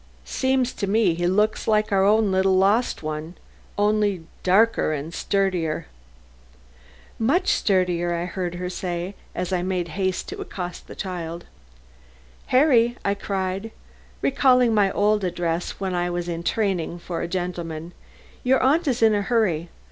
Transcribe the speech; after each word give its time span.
Seems 0.25 0.73
to 0.73 0.87
me 0.87 1.13
he 1.13 1.27
looks 1.27 1.67
like 1.67 1.91
our 1.91 2.03
own 2.03 2.31
little 2.31 2.57
lost 2.57 3.03
one; 3.03 3.35
only 3.77 4.25
darker 4.41 4.91
and 4.93 5.13
sturdier." 5.13 5.85
"Much 7.19 7.49
sturdier," 7.49 8.11
I 8.11 8.25
heard 8.25 8.55
her 8.55 8.67
say 8.67 9.13
as 9.35 9.53
I 9.53 9.61
made 9.61 9.89
haste 9.89 10.27
to 10.29 10.41
accost 10.41 10.87
the 10.87 10.95
child. 10.95 11.45
"Harry," 12.47 12.97
I 13.05 13.13
cried, 13.13 13.69
recalling 14.23 14.73
my 14.73 14.89
old 14.89 15.23
address 15.23 15.73
when 15.79 15.93
I 15.93 16.09
was 16.09 16.27
in 16.27 16.41
training 16.41 16.97
for 16.97 17.21
a 17.21 17.27
gentleman; 17.27 17.93
"your 18.43 18.59
aunt 18.59 18.87
is 18.87 19.03
in 19.03 19.13
a 19.13 19.21
hurry. 19.21 19.69